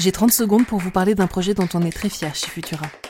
[0.00, 2.86] J'ai 30 secondes pour vous parler d'un projet dont on est très fier chez Futura.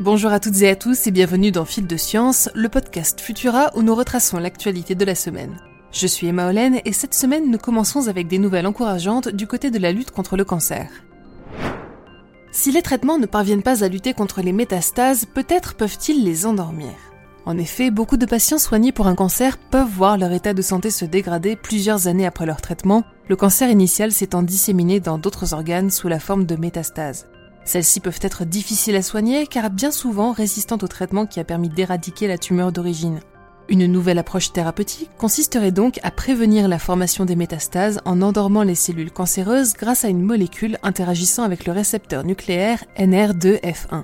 [0.00, 3.70] Bonjour à toutes et à tous et bienvenue dans Fil de Science, le podcast Futura
[3.76, 5.58] où nous retraçons l'actualité de la semaine.
[5.92, 9.70] Je suis Emma Hollen et cette semaine nous commençons avec des nouvelles encourageantes du côté
[9.70, 10.88] de la lutte contre le cancer.
[12.50, 16.94] Si les traitements ne parviennent pas à lutter contre les métastases, peut-être peuvent-ils les endormir.
[17.44, 20.90] En effet, beaucoup de patients soignés pour un cancer peuvent voir leur état de santé
[20.90, 25.90] se dégrader plusieurs années après leur traitement, le cancer initial s'étant disséminé dans d'autres organes
[25.90, 27.26] sous la forme de métastases.
[27.64, 31.68] Celles-ci peuvent être difficiles à soigner car bien souvent résistantes au traitement qui a permis
[31.68, 33.20] d'éradiquer la tumeur d'origine.
[33.68, 38.74] Une nouvelle approche thérapeutique consisterait donc à prévenir la formation des métastases en endormant les
[38.74, 44.02] cellules cancéreuses grâce à une molécule interagissant avec le récepteur nucléaire NR2F1.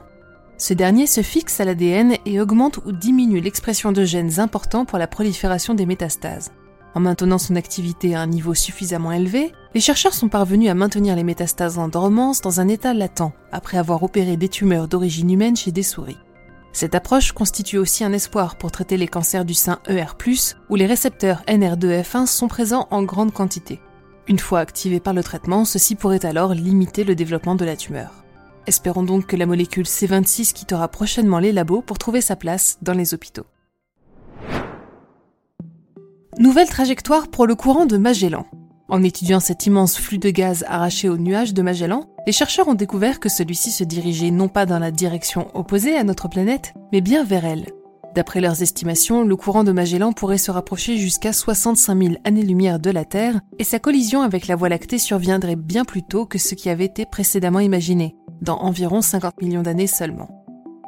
[0.59, 4.99] Ce dernier se fixe à l'ADN et augmente ou diminue l'expression de gènes importants pour
[4.99, 6.53] la prolifération des métastases.
[6.97, 11.15] En maintenant son activité à un niveau suffisamment élevé, les chercheurs sont parvenus à maintenir
[11.15, 15.57] les métastases en dormance dans un état latent, après avoir opéré des tumeurs d'origine humaine
[15.57, 16.17] chez des souris.
[16.73, 20.07] Cette approche constitue aussi un espoir pour traiter les cancers du sein ER+,
[20.71, 23.79] où les récepteurs NR2F1 sont présents en grande quantité.
[24.27, 28.25] Une fois activés par le traitement, ceci pourrait alors limiter le développement de la tumeur.
[28.67, 32.95] Espérons donc que la molécule C26 quittera prochainement les labos pour trouver sa place dans
[32.95, 33.45] les hôpitaux.
[36.39, 38.45] Nouvelle trajectoire pour le courant de Magellan.
[38.89, 42.75] En étudiant cet immense flux de gaz arraché au nuage de Magellan, les chercheurs ont
[42.75, 47.01] découvert que celui-ci se dirigeait non pas dans la direction opposée à notre planète, mais
[47.01, 47.65] bien vers elle.
[48.15, 52.91] D'après leurs estimations, le courant de Magellan pourrait se rapprocher jusqu'à 65 000 années-lumière de
[52.91, 56.55] la Terre, et sa collision avec la Voie lactée surviendrait bien plus tôt que ce
[56.55, 60.36] qui avait été précédemment imaginé, dans environ 50 millions d'années seulement.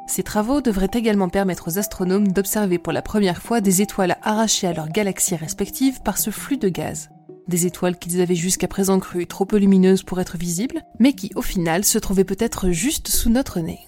[0.09, 4.65] Ces travaux devraient également permettre aux astronomes d'observer pour la première fois des étoiles arrachées
[4.65, 7.11] à leurs galaxies respectives par ce flux de gaz.
[7.47, 11.29] Des étoiles qu'ils avaient jusqu'à présent crues trop peu lumineuses pour être visibles, mais qui
[11.35, 13.81] au final se trouvaient peut-être juste sous notre nez.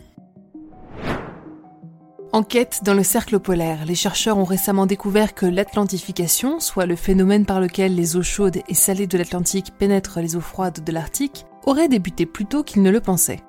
[2.34, 3.84] Enquête dans le cercle polaire.
[3.88, 8.62] Les chercheurs ont récemment découvert que l'atlantification, soit le phénomène par lequel les eaux chaudes
[8.68, 12.84] et salées de l'Atlantique pénètrent les eaux froides de l'Arctique, aurait débuté plus tôt qu'ils
[12.84, 13.42] ne le pensaient.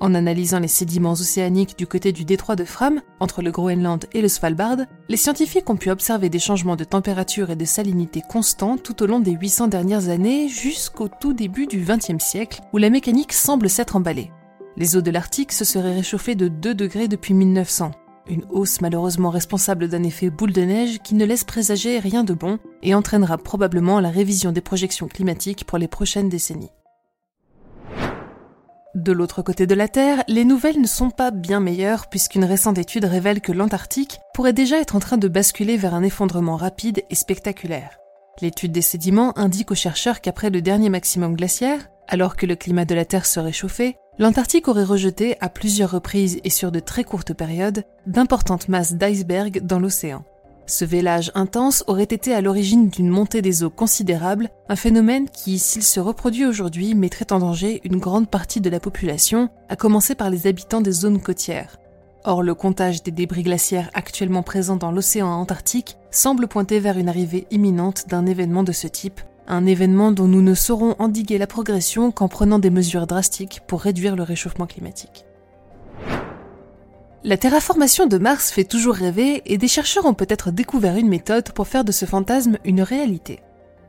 [0.00, 4.22] En analysant les sédiments océaniques du côté du détroit de Fram, entre le Groenland et
[4.22, 4.78] le Svalbard,
[5.08, 9.06] les scientifiques ont pu observer des changements de température et de salinité constants tout au
[9.06, 13.68] long des 800 dernières années jusqu'au tout début du XXe siècle, où la mécanique semble
[13.68, 14.30] s'être emballée.
[14.76, 17.90] Les eaux de l'Arctique se seraient réchauffées de 2 degrés depuis 1900,
[18.30, 22.34] une hausse malheureusement responsable d'un effet boule de neige qui ne laisse présager rien de
[22.34, 26.70] bon et entraînera probablement la révision des projections climatiques pour les prochaines décennies.
[28.94, 32.78] De l'autre côté de la Terre, les nouvelles ne sont pas bien meilleures puisqu'une récente
[32.78, 37.02] étude révèle que l'Antarctique pourrait déjà être en train de basculer vers un effondrement rapide
[37.10, 37.98] et spectaculaire.
[38.40, 42.86] L'étude des sédiments indique aux chercheurs qu'après le dernier maximum glaciaire, alors que le climat
[42.86, 47.04] de la Terre se réchauffait, l'Antarctique aurait rejeté à plusieurs reprises et sur de très
[47.04, 50.24] courtes périodes d'importantes masses d'icebergs dans l'océan.
[50.68, 55.58] Ce vélage intense aurait été à l'origine d'une montée des eaux considérable, un phénomène qui,
[55.58, 60.14] s'il se reproduit aujourd'hui, mettrait en danger une grande partie de la population, à commencer
[60.14, 61.78] par les habitants des zones côtières.
[62.24, 67.08] Or, le comptage des débris glaciaires actuellement présents dans l'océan Antarctique semble pointer vers une
[67.08, 71.46] arrivée imminente d'un événement de ce type, un événement dont nous ne saurons endiguer la
[71.46, 75.24] progression qu'en prenant des mesures drastiques pour réduire le réchauffement climatique.
[77.24, 81.50] La terraformation de Mars fait toujours rêver et des chercheurs ont peut-être découvert une méthode
[81.50, 83.40] pour faire de ce fantasme une réalité.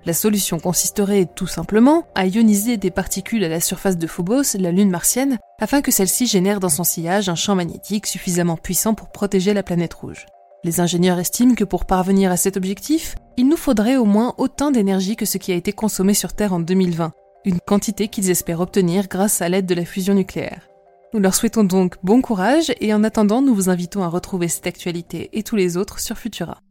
[0.03, 4.71] La solution consisterait tout simplement à ioniser des particules à la surface de Phobos, la
[4.71, 9.11] lune martienne, afin que celle-ci génère dans son sillage un champ magnétique suffisamment puissant pour
[9.11, 10.25] protéger la planète rouge.
[10.63, 14.71] Les ingénieurs estiment que pour parvenir à cet objectif, il nous faudrait au moins autant
[14.71, 17.11] d'énergie que ce qui a été consommé sur Terre en 2020,
[17.45, 20.69] une quantité qu'ils espèrent obtenir grâce à l'aide de la fusion nucléaire.
[21.11, 24.67] Nous leur souhaitons donc bon courage et en attendant, nous vous invitons à retrouver cette
[24.67, 26.61] actualité et tous les autres sur Futura.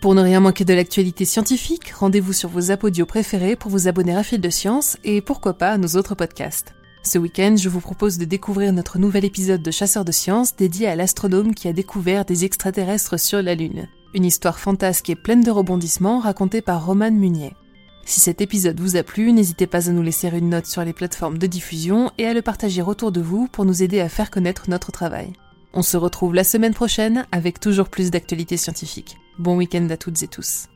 [0.00, 4.14] Pour ne rien manquer de l'actualité scientifique, rendez-vous sur vos apodios préférés pour vous abonner
[4.16, 6.72] à Fil de Science et pourquoi pas à nos autres podcasts.
[7.04, 10.86] Ce week-end, je vous propose de découvrir notre nouvel épisode de Chasseurs de Science dédié
[10.86, 13.88] à l'astronome qui a découvert des extraterrestres sur la Lune.
[14.14, 17.54] une histoire fantasque et pleine de rebondissements racontée par Romane Munier.
[18.04, 20.92] Si cet épisode vous a plu, n'hésitez pas à nous laisser une note sur les
[20.92, 24.30] plateformes de diffusion et à le partager autour de vous pour nous aider à faire
[24.30, 25.32] connaître notre travail.
[25.72, 29.16] On se retrouve la semaine prochaine avec toujours plus d'actualités scientifiques.
[29.38, 30.66] Bon week-end à toutes et tous.